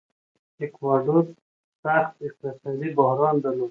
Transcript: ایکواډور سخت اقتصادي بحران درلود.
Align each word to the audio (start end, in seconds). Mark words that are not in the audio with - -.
ایکواډور 0.61 1.23
سخت 1.83 2.13
اقتصادي 2.25 2.89
بحران 2.97 3.35
درلود. 3.41 3.59